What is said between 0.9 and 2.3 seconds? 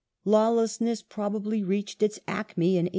probably reached its